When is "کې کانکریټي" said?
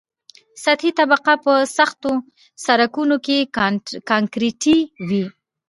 3.25-4.77